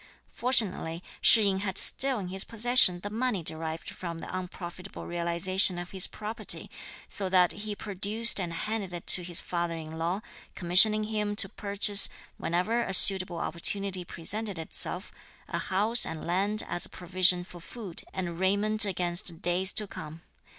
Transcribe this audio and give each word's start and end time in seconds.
Fortunately 0.31 1.03
Shih 1.21 1.43
yin 1.43 1.59
had 1.59 1.77
still 1.77 2.17
in 2.17 2.29
his 2.29 2.43
possession 2.43 3.01
the 3.01 3.11
money 3.11 3.43
derived 3.43 3.87
from 3.87 4.17
the 4.19 4.35
unprofitable 4.35 5.05
realization 5.05 5.77
of 5.77 5.91
his 5.91 6.07
property, 6.07 6.71
so 7.07 7.29
that 7.29 7.51
he 7.51 7.75
produced 7.75 8.39
and 8.39 8.51
handed 8.51 8.93
it 8.93 9.05
to 9.05 9.21
his 9.21 9.41
father 9.41 9.75
in 9.75 9.99
law, 9.99 10.21
commissioning 10.55 11.03
him 11.03 11.35
to 11.35 11.47
purchase, 11.47 12.09
whenever 12.37 12.81
a 12.81 12.95
suitable 12.95 13.37
opportunity 13.37 14.03
presented 14.03 14.57
itself, 14.57 15.11
a 15.47 15.59
house 15.59 16.03
and 16.03 16.25
land 16.25 16.63
as 16.67 16.83
a 16.83 16.89
provision 16.89 17.43
for 17.43 17.59
food 17.61 18.01
and 18.11 18.39
raiment 18.39 18.85
against 18.85 19.43
days 19.43 19.71
to 19.73 19.85
come. 19.85 20.23